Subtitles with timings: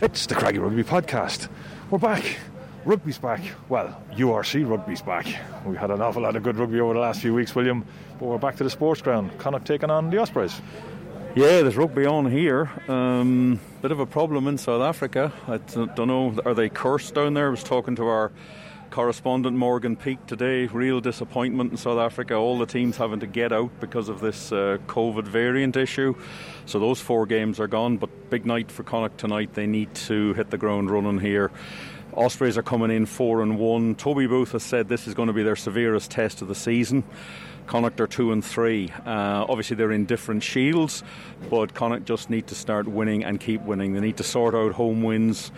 [0.00, 1.48] It's the Craggy Rugby Podcast.
[1.90, 2.38] We're back.
[2.84, 3.40] Rugby's back.
[3.68, 5.26] Well, URC rugby's back.
[5.66, 7.84] We had an awful lot of good rugby over the last few weeks, William,
[8.18, 9.36] but we're back to the sports ground.
[9.38, 10.60] Connacht taking on the Ospreys.
[11.38, 12.68] Yeah, there's rugby on here.
[12.88, 15.32] Um, bit of a problem in South Africa.
[15.46, 17.46] I don't know, are they cursed down there?
[17.46, 18.32] I was talking to our
[18.90, 20.66] correspondent Morgan Peak today.
[20.66, 22.34] Real disappointment in South Africa.
[22.34, 26.16] All the teams having to get out because of this uh, COVID variant issue.
[26.66, 27.98] So those four games are gone.
[27.98, 29.54] But big night for Connacht tonight.
[29.54, 31.52] They need to hit the ground running here.
[32.14, 33.94] Ospreys are coming in four and one.
[33.94, 37.04] Toby Booth has said this is going to be their severest test of the season.
[37.68, 38.90] Connacht are two and three.
[39.06, 41.04] Uh, obviously, they're in different shields,
[41.48, 43.92] but Connacht just need to start winning and keep winning.
[43.92, 45.52] They need to sort out home wins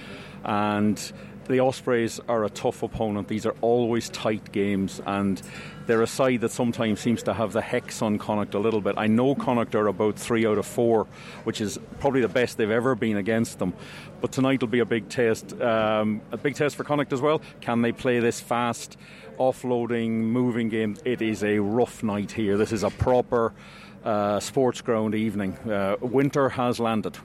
[0.44, 1.12] and
[1.50, 3.26] the Ospreys are a tough opponent.
[3.26, 5.40] These are always tight games, and
[5.86, 8.94] they're a side that sometimes seems to have the hex on Connacht a little bit.
[8.96, 11.08] I know Connacht are about three out of four,
[11.42, 13.74] which is probably the best they've ever been against them.
[14.20, 17.42] But tonight will be a big test, um, a big test for Connacht as well.
[17.60, 18.96] Can they play this fast,
[19.40, 20.96] offloading, moving game?
[21.04, 22.58] It is a rough night here.
[22.58, 23.54] This is a proper
[24.04, 25.54] uh, sports ground evening.
[25.58, 27.16] Uh, winter has landed.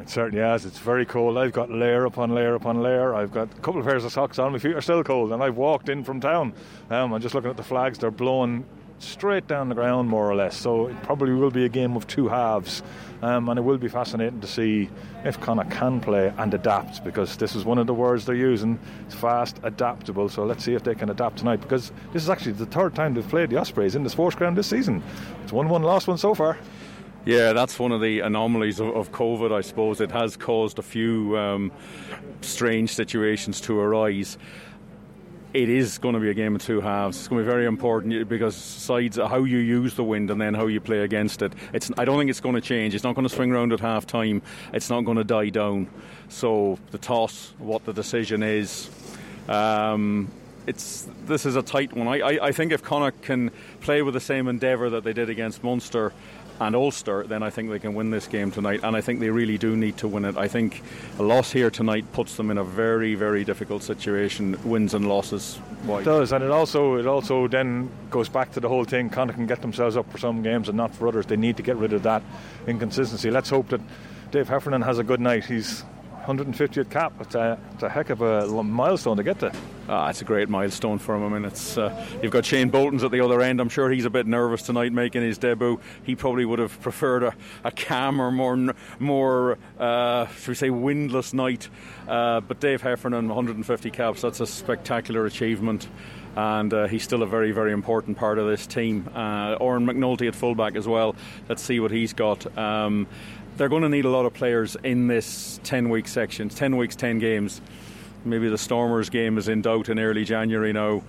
[0.00, 0.66] It certainly has.
[0.66, 1.38] It's very cold.
[1.38, 3.14] I've got layer upon layer upon layer.
[3.14, 4.52] I've got a couple of pairs of socks on.
[4.52, 6.54] My feet are still cold, and I've walked in from town.
[6.90, 7.98] Um, I'm just looking at the flags.
[7.98, 8.64] They're blowing
[9.00, 10.56] straight down the ground, more or less.
[10.56, 12.82] So it probably will be a game of two halves.
[13.22, 14.88] Um, and it will be fascinating to see
[15.24, 18.78] if Connacht can play and adapt because this is one of the words they're using.
[19.06, 20.30] It's fast, adaptable.
[20.30, 23.12] So let's see if they can adapt tonight because this is actually the third time
[23.12, 25.02] they've played the Ospreys in the sports ground this season.
[25.42, 26.56] It's 1 1 last one so far.
[27.26, 30.00] Yeah, that's one of the anomalies of, of COVID, I suppose.
[30.00, 31.70] It has caused a few um,
[32.40, 34.38] strange situations to arise
[35.52, 37.18] it is going to be a game of two halves.
[37.18, 40.54] It's going to be very important because sides how you use the wind and then
[40.54, 41.52] how you play against it.
[41.72, 42.94] It's I don't think it's going to change.
[42.94, 44.42] It's not going to swing around at half time.
[44.72, 45.88] It's not going to die down.
[46.28, 48.90] So the toss, what the decision is.
[49.48, 50.30] Um,
[50.66, 52.06] it's this is a tight one.
[52.06, 53.50] I, I, I think if Connacht can
[53.80, 56.12] play with the same endeavour that they did against Munster,
[56.60, 58.80] and Ulster, then I think they can win this game tonight.
[58.82, 60.36] And I think they really do need to win it.
[60.36, 60.82] I think
[61.18, 64.58] a loss here tonight puts them in a very, very difficult situation.
[64.62, 65.58] Wins and losses.
[65.88, 69.08] It does, and it also it also then goes back to the whole thing.
[69.08, 71.24] Connacht can get themselves up for some games and not for others.
[71.24, 72.22] They need to get rid of that
[72.66, 73.30] inconsistency.
[73.30, 73.80] Let's hope that
[74.30, 75.46] Dave Heffernan has a good night.
[75.46, 75.82] He's
[76.24, 77.12] 150th cap.
[77.20, 79.52] It's a, it's a heck of a milestone to get to.
[79.88, 81.24] Ah, it's a great milestone for him.
[81.24, 83.60] I mean, it's uh, you've got Shane Bolton's at the other end.
[83.60, 85.80] I'm sure he's a bit nervous tonight making his debut.
[86.04, 91.34] He probably would have preferred a, a calmer, more more uh, should we say windless
[91.34, 91.68] night.
[92.06, 94.20] Uh, but Dave Heffernan, 150 caps.
[94.20, 95.88] That's a spectacular achievement
[96.36, 99.08] and uh, he's still a very, very important part of this team.
[99.14, 101.16] Uh, Oran McNulty at fullback as well.
[101.48, 102.56] Let's see what he's got.
[102.56, 103.06] Um,
[103.60, 106.96] they're going to need a lot of players in this 10 week section, 10 weeks,
[106.96, 107.60] 10 games.
[108.24, 111.02] Maybe the Stormers game is in doubt in early January now,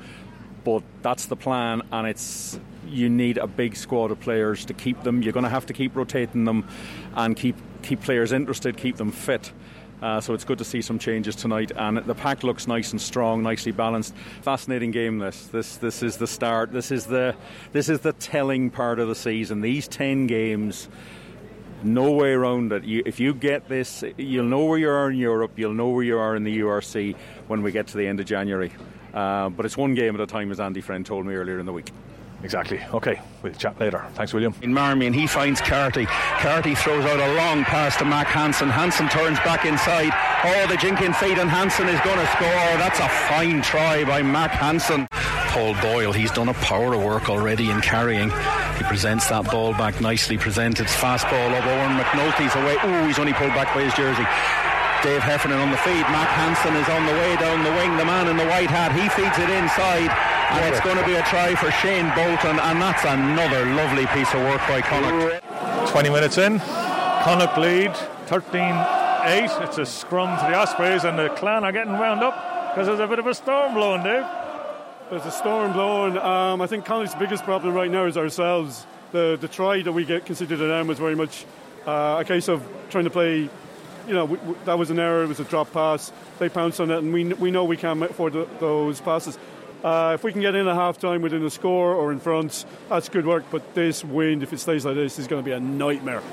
[0.66, 5.02] but that's the plan, and it's you need a big squad of players to keep
[5.04, 5.22] them.
[5.22, 6.68] You're going to have to keep rotating them
[7.16, 9.54] and keep keep players interested, keep them fit.
[10.02, 13.00] Uh, so it's good to see some changes tonight, and the pack looks nice and
[13.00, 14.14] strong, nicely balanced.
[14.42, 15.20] Fascinating game.
[15.20, 16.74] This, this, this is the start.
[16.74, 17.34] This is the,
[17.72, 19.62] this is the telling part of the season.
[19.62, 20.90] These ten games
[21.84, 22.84] no way around it.
[22.84, 26.04] You, if you get this, you'll know where you are in Europe, you'll know where
[26.04, 27.16] you are in the URC
[27.48, 28.72] when we get to the end of January.
[29.14, 31.66] Uh, but it's one game at a time, as Andy Friend told me earlier in
[31.66, 31.92] the week.
[32.44, 32.80] Exactly.
[32.92, 34.04] Okay, we'll chat later.
[34.14, 34.56] Thanks, William.
[34.62, 36.06] In Marmion, he finds Carty.
[36.06, 38.70] Carty throws out a long pass to Mack Hansen.
[38.70, 40.12] Hansen turns back inside.
[40.44, 42.78] Oh, the jinking feet, and Hansen is going to score.
[42.80, 45.08] That's a fine try by Mack Hansen.
[45.52, 48.32] Paul Boyle, he's done a power of work already in carrying.
[48.80, 50.88] He presents that ball back nicely presented.
[50.88, 51.68] Fast ball up.
[51.68, 52.80] Oran McNulty's away.
[52.88, 54.24] Ooh, he's only pulled back by his jersey.
[55.04, 56.08] Dave Heffernan on the feed.
[56.08, 58.00] Mack Hansen is on the way down the wing.
[58.00, 60.08] The man in the white hat, he feeds it inside.
[60.56, 62.56] And it's going to be a try for Shane Bolton.
[62.56, 65.44] And that's another lovely piece of work by Connacht.
[65.92, 66.64] 20 minutes in.
[67.28, 67.92] Connacht lead
[68.32, 68.72] 13
[69.28, 69.68] 8.
[69.68, 73.04] It's a scrum to the Ospreys, and the clan are getting wound up because there's
[73.04, 74.24] a bit of a storm blowing, Dave.
[75.12, 76.18] There's a storm blowing.
[76.18, 78.86] Um, I think Connacht's biggest problem right now is ourselves.
[79.12, 81.46] The the try that we get conceded at them was very much
[81.86, 83.50] uh, a case of trying to play.
[84.08, 85.24] You know, we, we, that was an error.
[85.24, 86.14] It was a drop pass.
[86.40, 89.38] They pounced on it, and we we know we can't afford the, those passes.
[89.84, 92.64] Uh, if we can get in at half time within a score or in front,
[92.88, 93.44] that's good work.
[93.52, 96.24] But this wind, if it stays like this, is going to be a nightmare.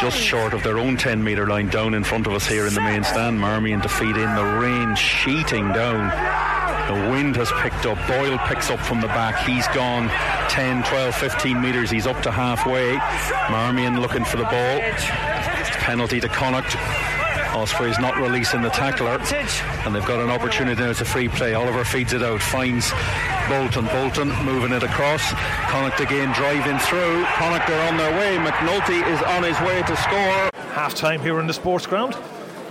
[0.00, 2.74] Just short of their own 10 metre line down in front of us here in
[2.74, 3.40] the main stand.
[3.40, 6.55] Marmion to feed in the rain sheeting down.
[6.88, 7.98] The wind has picked up.
[8.06, 9.44] Boyle picks up from the back.
[9.44, 10.08] He's gone
[10.50, 11.90] 10, 12, 15 metres.
[11.90, 12.96] He's up to halfway.
[13.50, 14.80] Marmion looking for the ball.
[15.82, 16.76] Penalty to Connacht.
[17.56, 19.18] Osprey's not releasing the tackler.
[19.84, 20.90] And they've got an opportunity now.
[20.90, 21.54] It's a free play.
[21.54, 22.40] Oliver feeds it out.
[22.40, 22.92] Finds
[23.48, 23.86] Bolton.
[23.86, 25.32] Bolton moving it across.
[25.70, 27.24] Connacht again driving through.
[27.34, 28.36] Connacht are on their way.
[28.36, 30.50] McNulty is on his way to score.
[30.72, 32.14] Half time here in the sports ground.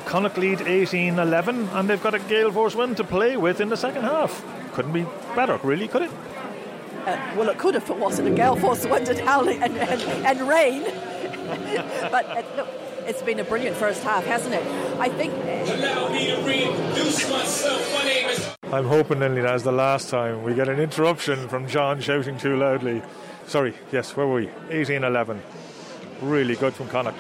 [0.05, 3.69] Connacht lead 18 11, and they've got a gale force wind to play with in
[3.69, 4.45] the second half.
[4.73, 5.05] Couldn't be
[5.35, 6.11] better, really, could it?
[7.05, 10.01] Uh, well, it could if it wasn't a gale force wind and howling and, and,
[10.01, 10.83] and rain.
[12.11, 12.67] but uh, look,
[13.05, 14.65] it's been a brilliant first half, hasn't it?
[14.99, 15.33] I think.
[15.33, 17.93] Allow me to reintroduce myself.
[17.93, 18.55] My name is.
[18.63, 22.55] I'm hoping, Lily, that's the last time we get an interruption from John shouting too
[22.55, 23.01] loudly.
[23.47, 24.49] Sorry, yes, where were we?
[24.69, 25.41] 18 11.
[26.21, 27.17] Really good from Connacht.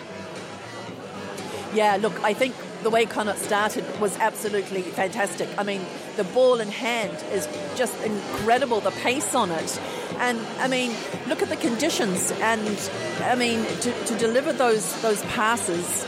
[1.73, 2.55] Yeah, look, I think
[2.85, 5.49] the way Connacht started was absolutely fantastic.
[5.57, 5.81] I mean,
[6.17, 9.81] the ball in hand is just incredible, the pace on it.
[10.19, 10.95] And I mean,
[11.27, 12.91] look at the conditions, and
[13.21, 16.05] I mean, to, to deliver those those passes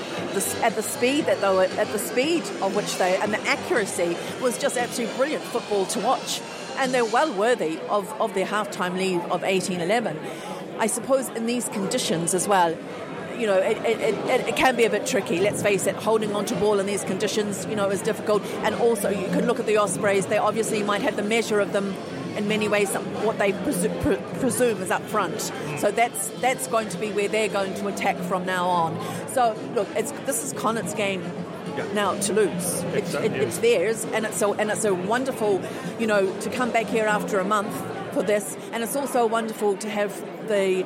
[0.62, 4.16] at the speed that they were, at the speed of which they and the accuracy
[4.40, 6.42] was just absolutely brilliant football to watch.
[6.78, 10.16] And they're well worthy of, of their halftime lead of 18-11.
[10.78, 12.78] I suppose in these conditions as well,
[13.38, 15.40] you know, it, it, it, it, can be a bit tricky.
[15.40, 18.44] Let's face it, holding on to ball in these conditions, you know, is difficult.
[18.64, 20.26] And also, you can look at the Ospreys.
[20.26, 21.96] They obviously might have the measure of them
[22.38, 25.36] in many ways what they presu- pre- presume is up front.
[25.36, 25.80] Mm.
[25.80, 29.28] So that's that's going to be where they're going to attack from now on.
[29.30, 31.24] So look, it's this is Connacht's game
[31.76, 31.92] yeah.
[31.94, 32.84] now to lose.
[32.94, 35.62] It, it, it's theirs, and it's so and it's so wonderful,
[36.00, 37.76] you know, to come back here after a month
[38.14, 40.86] for this, and it's also wonderful to have the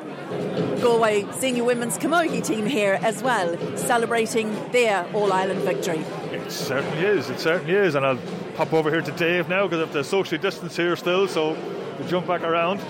[0.81, 5.99] Galway senior women's camogie team here as well, celebrating their All Ireland victory.
[6.31, 7.29] It certainly is.
[7.29, 8.19] It certainly is, and I'll
[8.55, 11.27] pop over here to Dave now because of the social distance here still.
[11.27, 11.57] So
[11.99, 12.81] we jump back around.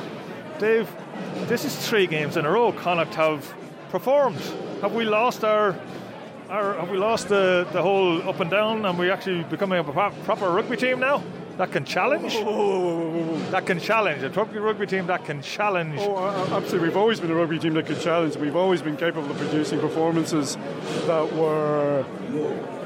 [0.59, 0.89] Dave,
[1.47, 2.71] this is three games in a row.
[2.71, 3.53] Connacht have
[3.89, 4.39] performed.
[4.81, 5.75] Have we lost our
[6.51, 9.83] our, have we lost the, the whole up and down and we actually becoming a
[9.83, 11.23] proper rugby team now?
[11.61, 12.33] That can challenge.
[12.37, 14.23] Oh, that can challenge.
[14.23, 15.99] A rugby, rugby team that can challenge.
[15.99, 16.17] Oh,
[16.57, 16.87] absolutely.
[16.87, 18.35] We've always been a rugby team that can challenge.
[18.35, 20.57] We've always been capable of producing performances
[21.05, 22.03] that were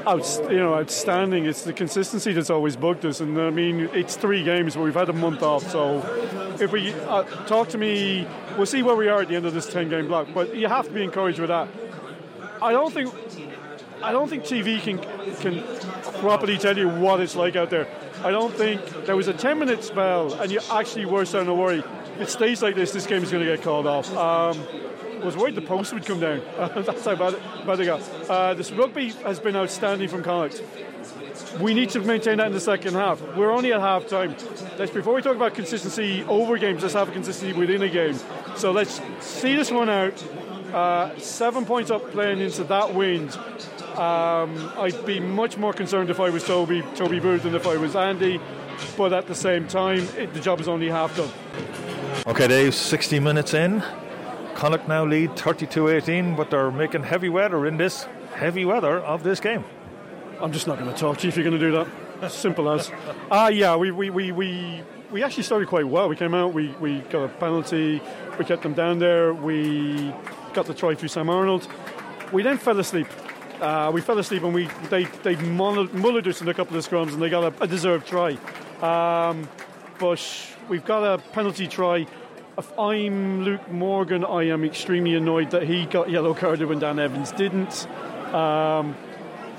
[0.06, 1.46] out, you know, outstanding.
[1.46, 3.22] It's the consistency that's always bugged us.
[3.22, 5.72] And I mean, it's three games, but we've had a month off.
[5.72, 6.00] So
[6.60, 8.28] if we uh, talk to me,
[8.58, 10.28] we'll see where we are at the end of this 10 game block.
[10.34, 11.70] But you have to be encouraged with that.
[12.62, 13.14] I don't think.
[14.04, 14.98] I don't think TV can
[15.36, 15.64] can
[16.20, 17.88] properly tell you what it's like out there.
[18.26, 21.54] I don't think there was a 10 minute spell, and you actually were starting to
[21.54, 21.84] worry.
[22.16, 24.12] If it stays like this, this game is going to get called off.
[24.16, 24.60] Um,
[25.24, 26.42] was worried the post would come down.
[26.58, 27.36] That's how bad,
[27.68, 28.02] bad it got.
[28.28, 30.64] Uh, this rugby has been outstanding from Connacht.
[31.60, 33.22] We need to maintain that in the second half.
[33.36, 34.36] We're only at half time.
[34.80, 38.18] Let's, before we talk about consistency over games, let's have a consistency within a game.
[38.56, 40.24] So let's see this one out.
[40.74, 43.38] Uh, seven points up playing into that wind.
[43.98, 47.78] Um, I'd be much more concerned if I was Toby Toby Booth than if I
[47.78, 48.42] was Andy,
[48.98, 51.32] but at the same time, it, the job is only half done.
[52.28, 53.82] Okay, Dave, 60 minutes in.
[54.54, 59.40] Connacht now lead 32-18, but they're making heavy weather in this heavy weather of this
[59.40, 59.64] game.
[60.42, 62.32] I'm just not going to talk to you if you're going to do that.
[62.32, 62.92] Simple as.
[63.32, 64.82] Ah, uh, yeah, we, we, we, we,
[65.12, 66.10] we actually started quite well.
[66.10, 68.02] We came out, we, we got a penalty,
[68.38, 70.14] we kept them down there, we
[70.54, 71.68] got the try through Sam Arnold.
[72.34, 73.08] We then fell asleep
[73.62, 77.14] uh, we fell asleep and we they they mullered us in a couple of scrums
[77.14, 78.38] and they got a, a deserved try.
[78.82, 79.48] Um,
[80.00, 80.22] but
[80.70, 82.06] we've got a penalty try.
[82.58, 87.00] If I'm Luke Morgan, I am extremely annoyed that he got yellow carded when Dan
[87.00, 87.88] Evans didn't.
[88.34, 88.96] Um,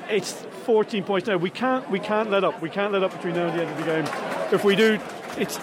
[0.09, 0.33] it's
[0.65, 1.37] 14 points now.
[1.37, 2.61] We can't we can't let up.
[2.61, 4.53] We can't let up between now and the end of the game.
[4.53, 4.99] If we do,
[5.37, 5.59] it's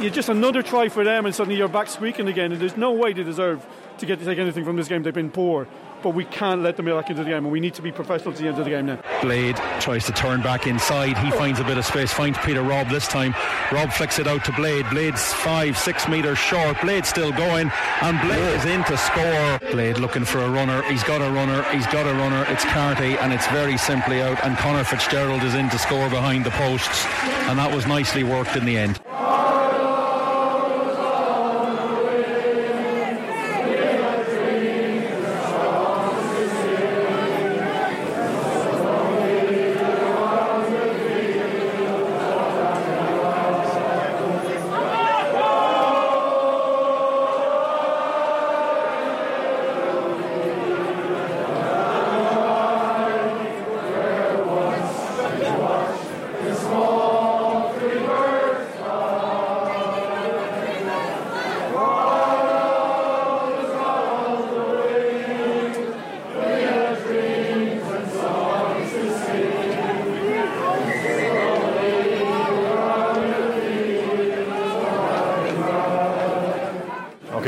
[0.00, 2.52] you're just another try for them, and suddenly you're back squeaking again.
[2.52, 3.64] And there's no way they deserve
[3.98, 5.02] to get to take anything from this game.
[5.02, 5.68] They've been poor
[6.04, 8.32] but we can't let them back into the game, and we need to be professional
[8.34, 8.98] to the end of the game now.
[9.22, 11.16] Blade tries to turn back inside.
[11.16, 13.34] He finds a bit of space, finds Peter Robb this time.
[13.72, 14.84] Robb flicks it out to Blade.
[14.90, 16.78] Blade's five, six metres short.
[16.82, 19.58] Blade still going, and Blade is in to score.
[19.72, 20.82] Blade looking for a runner.
[20.82, 21.62] He's got a runner.
[21.72, 22.44] He's got a runner.
[22.50, 24.44] It's Carty, and it's very simply out.
[24.44, 27.06] And Conor Fitzgerald is in to score behind the posts,
[27.48, 29.00] and that was nicely worked in the end.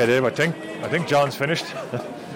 [0.06, 0.24] Yeah, Dave.
[0.24, 1.66] I think I think John's finished.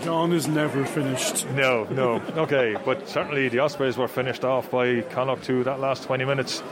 [0.03, 1.47] John is never finished.
[1.50, 2.23] no, no.
[2.37, 5.62] Okay, but certainly the Ospreys were finished off by Connacht too.
[5.65, 6.62] That last 20 minutes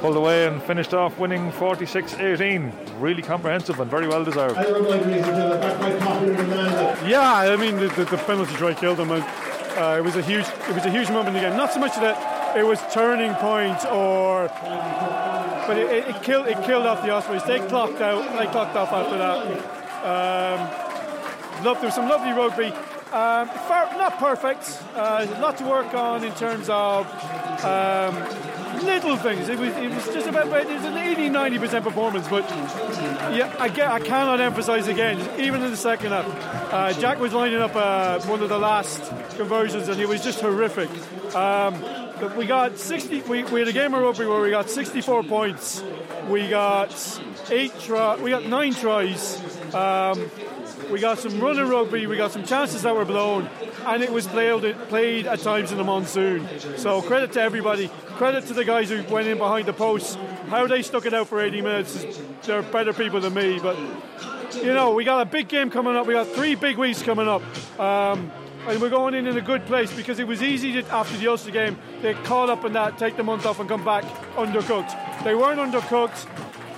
[0.00, 2.72] pulled away and finished off winning 46-18.
[2.98, 4.56] Really comprehensive and very well deserved.
[7.06, 9.10] Yeah, I mean the, the, the penalty try killed them.
[9.10, 9.22] And,
[9.76, 11.56] uh, it was a huge, it was a huge moment in the game.
[11.56, 14.48] Not so much that it was turning point or,
[15.66, 17.44] but it, it, it killed, it killed off the Ospreys.
[17.44, 18.38] They clocked out.
[18.38, 19.79] They clocked off after that.
[20.02, 20.60] Um,
[21.64, 22.72] love, there was some lovely rugby.
[23.12, 24.82] Um, far, not perfect.
[24.94, 27.06] Uh, a lot to work on in terms of
[27.64, 28.14] um,
[28.84, 29.48] little things.
[29.48, 32.48] It was, it was just about, it was an 80 90% performance, but
[33.34, 36.72] yeah, I, get, I cannot emphasize again, even in the second half.
[36.72, 39.02] Uh, Jack was lining up uh, one of the last
[39.36, 40.88] conversions and it was just horrific.
[41.34, 41.82] Um,
[42.36, 45.82] we got 60, we, we had a game of rugby where we got 64 points.
[46.28, 49.59] We got eight try, we got nine tries.
[49.74, 50.30] Um,
[50.90, 53.48] we got some running rugby, we got some chances that were blown,
[53.86, 56.48] and it was played, played at times in the monsoon.
[56.76, 57.88] So credit to everybody.
[58.16, 60.16] Credit to the guys who went in behind the posts.
[60.48, 62.06] How they stuck it out for 80 minutes,
[62.42, 63.58] they're better people than me.
[63.60, 63.76] But,
[64.56, 66.06] you know, we got a big game coming up.
[66.06, 67.42] We got three big weeks coming up.
[67.78, 68.30] Um,
[68.66, 71.28] and we're going in in a good place because it was easy to, after the
[71.28, 74.04] Ulster game, they caught up in that, take the month off and come back
[74.36, 75.24] undercooked.
[75.24, 76.26] They weren't undercooked.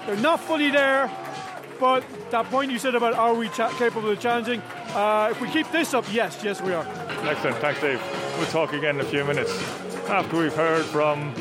[0.06, 1.10] They're not fully there,
[1.82, 4.60] but that point you said about are we cha- capable of challenging?
[4.94, 6.86] Uh, if we keep this up, yes, yes, we are.
[7.24, 7.56] Excellent.
[7.56, 8.00] Thanks, Dave.
[8.38, 9.50] We'll talk again in a few minutes
[10.08, 11.34] after we've heard from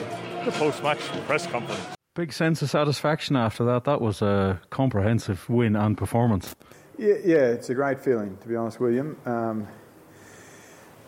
[0.43, 1.79] the post-match press conference.
[2.15, 3.83] Big sense of satisfaction after that.
[3.83, 6.55] That was a comprehensive win and performance.
[6.97, 9.17] Yeah, yeah it's a great feeling, to be honest, William.
[9.27, 9.67] Um,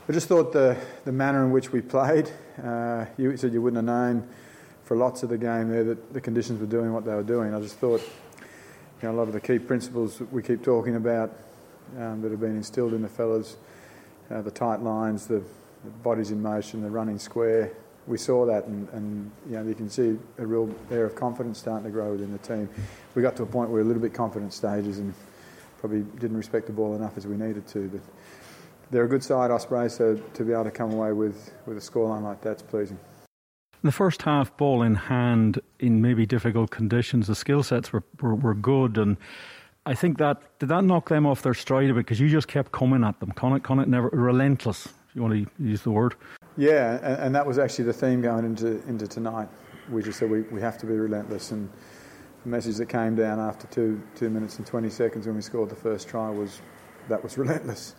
[0.08, 2.30] I just thought the, the manner in which we played,
[2.64, 4.30] uh, you said you wouldn't have known
[4.84, 7.56] for lots of the game there that the conditions were doing what they were doing.
[7.56, 8.02] I just thought
[9.04, 11.30] you know, a lot of the key principles that we keep talking about
[12.00, 13.58] um, that have been instilled in the fellas,
[14.32, 15.44] uh, the tight lines, the,
[15.84, 17.74] the, bodies in motion, the running square,
[18.08, 21.60] we saw that and, and, you know, you can see a real air of confidence
[21.60, 22.70] starting to grow within the team.
[23.14, 25.14] We got to a point where we were a little bit confident stages and
[25.80, 27.90] probably didn't respect the ball enough as we needed to.
[27.90, 28.02] But
[28.90, 31.82] they're a good side, Ospreys, so to be able to come away with, with a
[31.82, 32.98] scoreline like that's pleasing.
[33.84, 38.04] In the first half, ball in hand in maybe difficult conditions, the skill sets were,
[38.22, 38.98] were, were, good.
[38.98, 39.18] And
[39.86, 42.06] I think that, did that knock them off their stride a bit?
[42.06, 43.32] Because you just kept coming at them.
[43.32, 46.16] Connacht, Connacht never, relentless, if you want to use the word.
[46.56, 49.50] Yeah, and, and that was actually the theme going into, into tonight.
[49.90, 51.52] We just said we, we have to be relentless.
[51.52, 51.70] And
[52.44, 55.70] the message that came down after two, two minutes and 20 seconds when we scored
[55.70, 56.62] the first try was
[57.10, 57.96] that was relentless.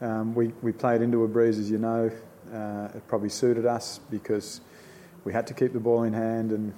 [0.00, 2.10] Um, we, we played into a breeze, as you know.
[2.52, 4.62] Uh, it probably suited us because
[5.24, 6.72] we had to keep the ball in hand, and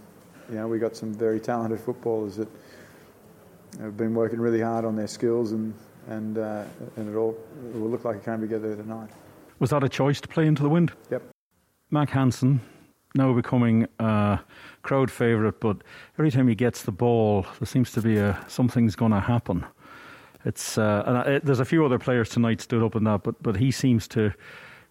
[0.50, 2.48] you know we got some very talented footballers that
[3.80, 5.74] have been working really hard on their skills, and
[6.08, 6.64] and uh,
[6.96, 7.36] and it all
[7.72, 9.10] it will look like it came together tonight.
[9.58, 10.92] Was that a choice to play into the wind?
[11.10, 11.22] Yep.
[11.90, 12.60] Mack Hansen
[13.14, 14.40] now becoming a
[14.82, 15.78] crowd favourite, but
[16.18, 19.66] every time he gets the ball, there seems to be a something's going to happen
[20.44, 23.42] it's uh, and I, there's a few other players tonight stood up in that, but
[23.42, 24.32] but he seems to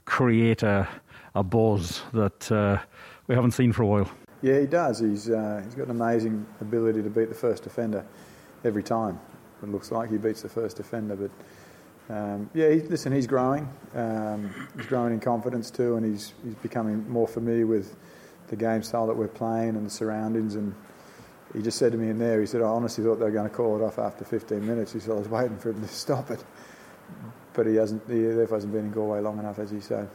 [0.05, 0.87] create a
[1.35, 2.79] a buzz that uh,
[3.27, 4.11] we haven't seen for a while.
[4.41, 4.99] Yeah, he does.
[4.99, 8.05] He's uh, he's got an amazing ability to beat the first defender
[8.63, 9.19] every time.
[9.61, 11.31] It looks like he beats the first defender, but.
[12.11, 13.69] Um, yeah, he, listen, he's growing.
[13.93, 17.95] Um, he's growing in confidence too, and he's he's becoming more familiar with
[18.49, 20.55] the game style that we're playing and the surroundings.
[20.55, 20.73] And
[21.53, 23.49] he just said to me in there, he said, I honestly thought they were going
[23.49, 24.93] to call it off after 15 minutes.
[24.93, 26.43] He said, I was waiting for him to stop it.
[27.53, 30.09] But he hasn't, he therefore hasn't been in Galway long enough, as he said.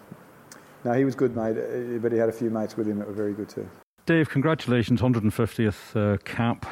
[0.84, 3.14] No, he was good, mate, but he had a few mates with him that were
[3.14, 3.68] very good too.
[4.06, 6.66] Dave, congratulations, 150th uh, cap.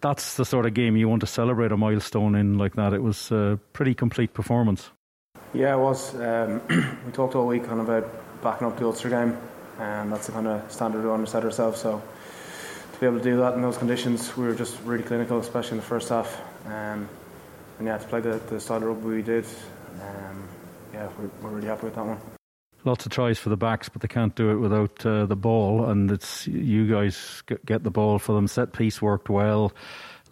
[0.00, 2.92] That's the sort of game you want to celebrate a milestone in like that.
[2.92, 4.90] It was a pretty complete performance.
[5.54, 6.14] Yeah, it was.
[6.16, 6.60] Um,
[7.06, 9.38] we talked all week kind of about backing up the Ulster game,
[9.78, 11.80] and that's the kind of standard we want to set ourselves.
[11.80, 12.02] So
[12.92, 15.72] to be able to do that in those conditions, we were just really clinical, especially
[15.72, 16.40] in the first half.
[16.66, 17.08] Um,
[17.78, 19.44] and yeah, to play the, the style of rugby we did,
[20.00, 20.48] um,
[20.92, 22.18] yeah, we're, we're, really happy with that one.
[22.84, 25.88] Lots of tries for the backs, but they can't do it without uh, the ball.
[25.88, 28.48] And it's you guys get the ball for them.
[28.48, 29.72] Set piece worked well.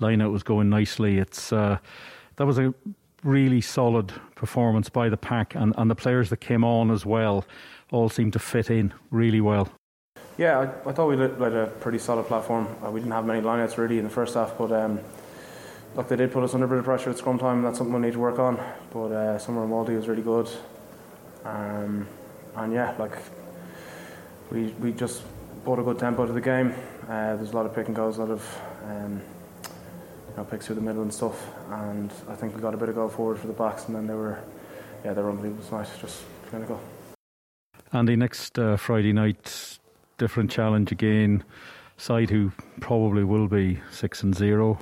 [0.00, 1.18] Line out was going nicely.
[1.18, 1.78] It's uh,
[2.36, 2.74] that was a
[3.22, 7.44] really solid performance by the pack, and, and the players that came on as well
[7.92, 9.68] all seemed to fit in really well.
[10.38, 12.66] Yeah, I, I thought we had a pretty solid platform.
[12.82, 15.00] Uh, we didn't have many lineouts really in the first half, but um,
[15.94, 17.78] look, they did put us under a bit of pressure at scrum time, and that's
[17.78, 18.58] something we need to work on.
[18.90, 20.48] But uh, Summer Malty was really good,
[21.44, 22.06] um,
[22.56, 23.16] and yeah, like
[24.50, 25.22] we we just
[25.64, 26.74] brought a good tempo to the game.
[27.04, 29.20] Uh, there's a lot of pick and goes, a lot of um,
[30.30, 31.52] you know, pick through the middle and stuff.
[31.70, 34.06] And I think we got a bit of go forward for the backs, and then
[34.06, 34.38] they were,
[35.04, 36.80] yeah, they were unbelievable tonight, just clinical.
[37.92, 39.78] Andy, next uh, Friday night,
[40.18, 41.42] different challenge again.
[41.96, 44.78] Side who probably will be six and zero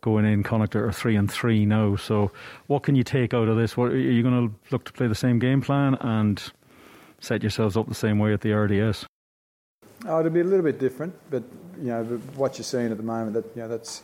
[0.00, 0.42] going in.
[0.42, 1.96] Connacht are three and three now.
[1.96, 2.30] So,
[2.68, 3.76] what can you take out of this?
[3.76, 6.40] What, are you going to look to play the same game plan and
[7.20, 9.06] set yourselves up the same way at the RDS?
[10.06, 11.42] Oh, it'll be a little bit different, but
[11.78, 12.04] you know
[12.36, 13.34] what you're seeing at the moment.
[13.34, 14.02] That you know that's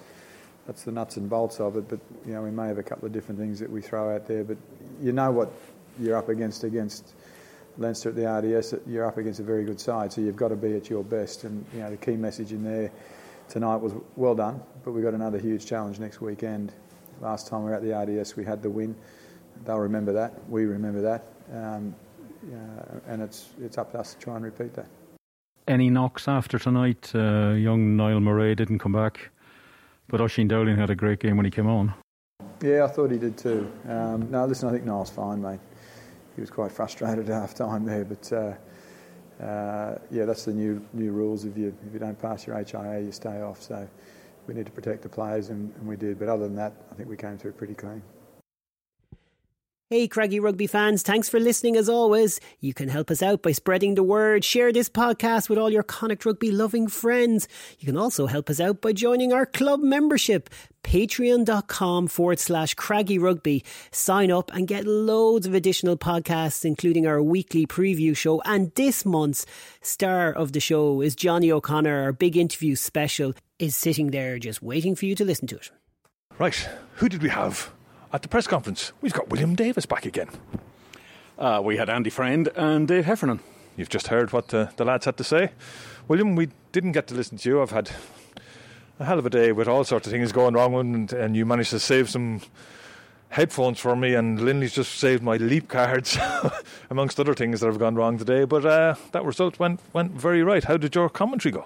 [0.66, 1.88] that's the nuts and bolts of it.
[1.88, 4.26] But you know we may have a couple of different things that we throw out
[4.26, 4.44] there.
[4.44, 4.56] But
[5.00, 5.52] you know what
[5.98, 7.14] you're up against against
[7.78, 8.74] Leinster at the RDS.
[8.86, 11.44] You're up against a very good side, so you've got to be at your best.
[11.44, 12.90] And you know the key message in there
[13.48, 16.72] tonight was well done, but we've got another huge challenge next weekend.
[17.20, 18.96] Last time we were at the RDS, we had the win.
[19.64, 20.48] They'll remember that.
[20.48, 21.24] We remember that.
[21.52, 21.94] Um,
[23.06, 24.86] and it's it's up to us to try and repeat that.
[25.68, 27.12] Any knocks after tonight?
[27.14, 29.30] Uh, young Niall Murray didn't come back,
[30.08, 31.94] but Oisín Dowling had a great game when he came on.
[32.60, 33.70] Yeah, I thought he did too.
[33.88, 35.60] Um, no, listen, I think Niall's fine, mate.
[36.34, 38.54] He was quite frustrated at half time there, but uh,
[39.42, 41.44] uh, yeah, that's the new new rules.
[41.44, 43.62] If you if you don't pass your HIA, you stay off.
[43.62, 43.88] So
[44.46, 46.18] we need to protect the players, and, and we did.
[46.18, 48.02] But other than that, I think we came through pretty clean.
[49.92, 52.40] Hey, Craggy Rugby fans, thanks for listening as always.
[52.60, 54.42] You can help us out by spreading the word.
[54.42, 57.46] Share this podcast with all your Connacht Rugby loving friends.
[57.78, 60.48] You can also help us out by joining our club membership,
[60.82, 63.66] patreon.com forward slash Craggy Rugby.
[63.90, 68.40] Sign up and get loads of additional podcasts, including our weekly preview show.
[68.46, 69.44] And this month's
[69.82, 72.04] star of the show is Johnny O'Connor.
[72.04, 75.70] Our big interview special is sitting there just waiting for you to listen to it.
[76.38, 77.70] Right, who did we have?
[78.14, 80.28] At the press conference, we've got William Davis back again.
[81.38, 83.40] Uh, we had Andy Friend and Dave Heffernan.
[83.74, 85.52] You've just heard what the, the lads had to say.
[86.08, 87.62] William, we didn't get to listen to you.
[87.62, 87.90] I've had
[89.00, 91.46] a hell of a day with all sorts of things going wrong, and, and you
[91.46, 92.42] managed to save some
[93.30, 96.18] headphones for me, and Linley's just saved my leap cards,
[96.90, 98.44] amongst other things that have gone wrong today.
[98.44, 100.62] But uh, that result went went very right.
[100.62, 101.64] How did your commentary go?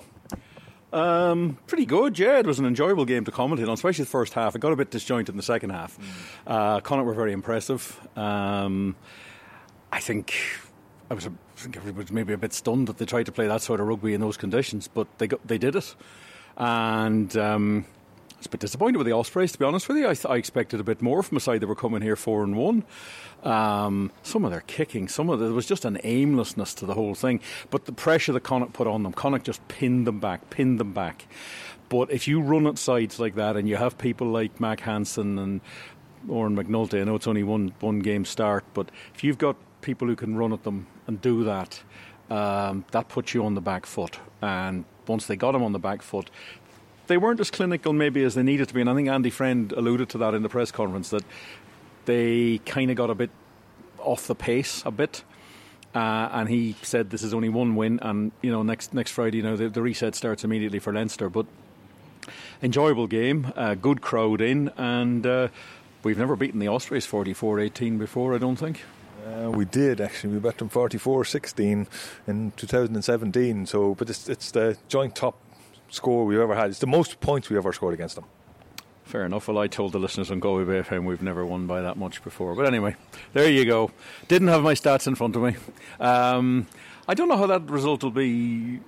[0.93, 2.39] Um, pretty good, yeah.
[2.39, 4.55] It was an enjoyable game to commentate on, especially the first half.
[4.55, 5.99] It got a bit disjointed in the second half.
[5.99, 6.03] Mm.
[6.47, 8.01] Uh, Connacht were very impressive.
[8.17, 8.97] Um,
[9.93, 10.35] I think
[11.11, 13.47] I was, I think everybody was maybe a bit stunned that they tried to play
[13.47, 15.95] that sort of rugby in those conditions, but they got, they did it.
[16.57, 17.85] And um,
[18.37, 20.05] I was a bit disappointed with the Ospreys, to be honest with you.
[20.05, 22.45] I, th- I expected a bit more from a side that were coming here four
[22.45, 22.85] and one.
[23.43, 26.93] Um, some of their kicking, some of the, there was just an aimlessness to the
[26.93, 27.41] whole thing.
[27.71, 30.93] But the pressure that Connacht put on them, Connacht just pinned them back, pinned them
[30.93, 31.27] back.
[31.89, 35.39] But if you run at sides like that and you have people like Mack Hansen
[35.39, 35.63] and
[36.29, 40.09] Oran McNulty, I know it's only one one game start, but if you've got people
[40.09, 41.83] who can run at them and do that,
[42.29, 44.19] um, that puts you on the back foot.
[44.43, 46.31] And once they got him on the back foot,
[47.07, 48.81] they weren't as clinical maybe as they needed to be.
[48.81, 51.25] And I think Andy Friend alluded to that in the press conference that
[52.05, 53.31] they kind of got a bit
[53.99, 55.25] off the pace a bit.
[55.95, 59.39] Uh, and he said this is only one win, and you know next next Friday,
[59.39, 61.31] you know the, the reset starts immediately for Leinster.
[61.31, 61.47] But
[62.63, 65.49] enjoyable game, uh, good crowd in, and uh,
[66.03, 68.83] we've never beaten the Ospreys 44-18 before, I don't think.
[69.27, 70.35] Uh, we did actually.
[70.35, 71.87] We beat them 44-16
[72.27, 73.67] in 2017.
[73.67, 75.37] So, but it's, it's the joint top
[75.91, 76.71] score we've ever had.
[76.71, 78.25] It's the most points we ever scored against them.
[79.05, 79.47] Fair enough.
[79.47, 82.25] Well, I told the listeners on Galway Bay FM we've never won by that much
[82.25, 82.57] before.
[82.57, 82.97] But anyway,
[83.35, 83.93] there you go.
[84.27, 85.55] Didn't have my stats in front of me.
[86.01, 86.67] Um,
[87.07, 88.81] I don't know how that result will be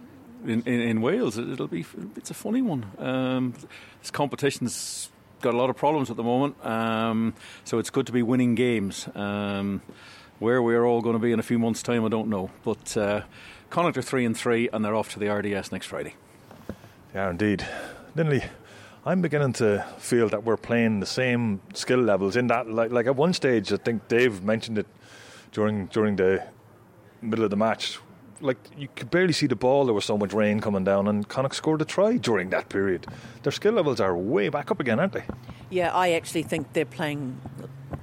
[0.44, 1.38] in, in, in Wales.
[1.38, 1.84] It'll be
[2.16, 2.87] it's a funny one.
[2.98, 3.54] Um,
[4.00, 7.34] this competition's got a lot of problems at the moment, um,
[7.64, 9.08] so it's good to be winning games.
[9.14, 9.82] Um,
[10.40, 12.50] where we're all going to be in a few months' time, I don't know.
[12.64, 13.22] But uh,
[13.70, 16.14] Connacht are three and three, and they're off to the RDS next Friday.
[17.14, 17.66] Are indeed.
[18.14, 18.44] Lindley,
[19.05, 22.68] I'm beginning to feel that we're playing the same skill levels in that.
[22.71, 24.87] Like, like at one stage, I think Dave mentioned it
[25.53, 26.44] during during the
[27.23, 27.99] middle of the match.
[28.40, 29.87] Like you could barely see the ball.
[29.87, 33.07] There was so much rain coming down, and Connacht scored a try during that period.
[33.42, 35.25] Their skill levels are way back up again, aren't they?
[35.71, 37.40] Yeah, I actually think they're playing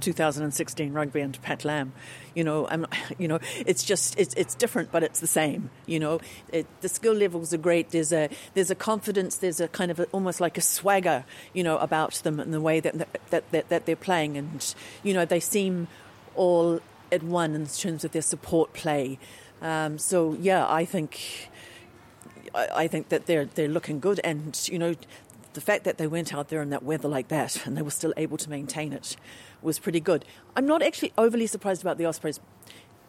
[0.00, 1.92] 2016 rugby under Pat Lam.
[2.34, 2.86] You know, I'm,
[3.18, 5.70] you know, it's just it's it's different, but it's the same.
[5.86, 6.20] You know,
[6.52, 7.90] it, the skill levels are great.
[7.90, 9.36] There's a there's a confidence.
[9.36, 12.60] There's a kind of a, almost like a swagger, you know, about them and the
[12.60, 15.88] way that that, that that they're playing, and you know, they seem
[16.34, 16.80] all
[17.12, 19.18] at one in terms of their support play.
[19.62, 21.50] Um, so yeah, I think.
[22.54, 24.94] I think that they're they're looking good, and you know,
[25.56, 27.90] the fact that they went out there in that weather like that and they were
[27.90, 29.16] still able to maintain it
[29.66, 30.24] was pretty good.
[30.56, 32.40] I'm not actually overly surprised about the Ospreys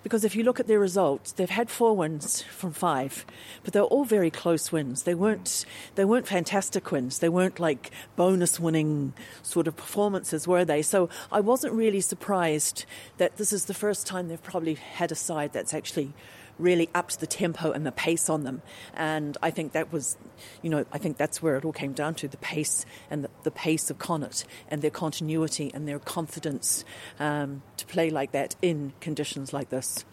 [0.04, 3.26] because if you look at their results, they've had four wins from five,
[3.64, 5.04] but they're all very close wins.
[5.04, 5.66] They weren't
[5.96, 7.20] they weren't fantastic wins.
[7.20, 10.82] They weren't like bonus winning sort of performances, were they?
[10.82, 12.86] So I wasn't really surprised
[13.18, 16.14] that this is the first time they've probably had a side that's actually
[16.60, 18.62] really upped the tempo and the pace on them.
[18.94, 20.18] And I think that was,
[20.62, 23.30] you know, I think that's where it all came down to the pace and the,
[23.44, 26.84] the pace of Connacht and their continuity and their confidence
[27.20, 30.06] um, to play like that in conditions like this.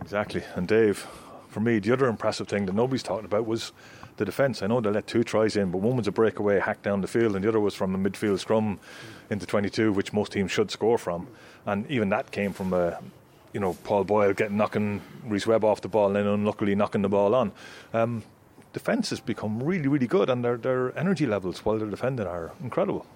[0.00, 0.42] Exactly.
[0.54, 1.06] And Dave,
[1.48, 3.72] for me, the other impressive thing that nobody's talking about was
[4.16, 4.62] the defence.
[4.62, 7.08] I know they let two tries in, but one was a breakaway hack down the
[7.08, 8.78] field, and the other was from a midfield scrum
[9.30, 11.26] into 22, which most teams should score from.
[11.66, 12.98] And even that came from a
[13.54, 17.02] you know, Paul Boyle getting knocking Rhys Webb off the ball and then unluckily knocking
[17.02, 17.52] the ball on.
[17.94, 18.24] Um,
[18.72, 22.52] defence has become really, really good, and their their energy levels while they're defending are
[22.62, 23.06] incredible.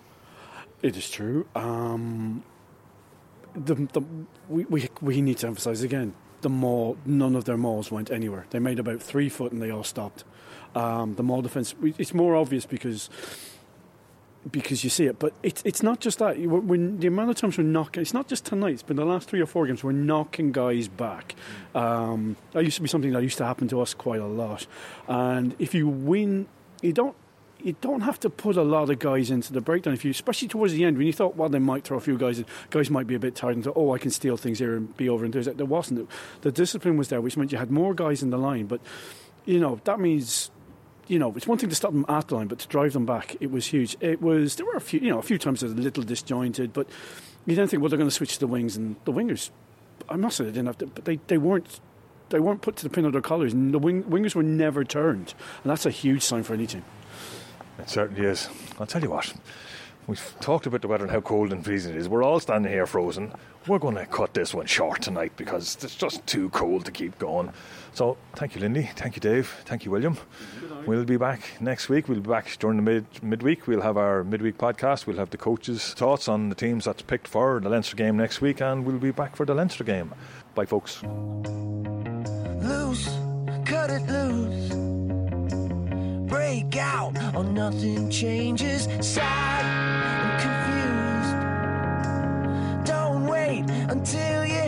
[0.80, 1.46] It is true.
[1.56, 2.44] Um,
[3.54, 4.02] the, the,
[4.48, 6.14] we, we we need to emphasise again.
[6.40, 8.46] The maul, none of their mauls went anywhere.
[8.50, 10.22] They made about three foot and they all stopped.
[10.76, 13.10] Um, the maul defence, it's more obvious because
[14.50, 15.18] because you see it.
[15.18, 16.38] But it's it's not just that.
[16.38, 18.74] When the amount of times we're knocking, it's not just tonight.
[18.74, 19.84] It's been the last three or four games.
[19.84, 21.34] We're knocking guys back.
[21.74, 24.66] Um, that used to be something that used to happen to us quite a lot.
[25.06, 26.48] And if you win,
[26.82, 27.16] you don't.
[27.60, 29.92] You don't have to put a lot of guys into the breakdown.
[29.92, 32.16] If you, especially towards the end, when you thought, well, they might throw a few
[32.16, 34.76] guys guys might be a bit tired and thought, oh, I can steal things here
[34.76, 35.56] and be over and do that.
[35.56, 36.08] There wasn't.
[36.42, 38.66] The discipline was there, which meant you had more guys in the line.
[38.66, 38.80] But
[39.44, 40.52] you know that means
[41.08, 43.06] you know, it's one thing to stop them at the line, but to drive them
[43.06, 43.96] back, it was huge.
[44.00, 46.02] It was there were a few, you know, a few times it was a little
[46.04, 46.88] disjointed, but
[47.46, 49.50] you don't think, well, they're going to switch to the wings, and the wingers.
[50.08, 51.80] I'm not saying they didn't have to, but they, they weren't
[52.30, 54.84] they weren't put to the pin of their collars, and the wing, wingers were never
[54.84, 56.84] turned, and that's a huge sign for any team.
[57.78, 58.48] It certainly is.
[58.78, 59.32] I'll tell you what.
[60.08, 62.08] We've talked about the weather and how cold and freezing it is.
[62.08, 63.30] We're all standing here frozen.
[63.66, 67.18] We're going to cut this one short tonight because it's just too cold to keep
[67.18, 67.52] going.
[67.92, 68.88] So, thank you, Lindy.
[68.96, 69.54] Thank you, Dave.
[69.66, 70.16] Thank you, William.
[70.86, 72.08] We'll be back next week.
[72.08, 73.66] We'll be back during the mid midweek.
[73.66, 75.06] We'll have our midweek podcast.
[75.06, 78.40] We'll have the coaches' thoughts on the teams that's picked for the Leinster game next
[78.40, 80.14] week, and we'll be back for the Leinster game.
[80.54, 81.02] Bye, folks.
[82.62, 83.10] Loose,
[83.66, 84.87] cut it loose
[86.28, 88.88] break out or nothing changes.
[89.00, 91.34] Sad and confused.
[92.86, 94.67] Don't wait until you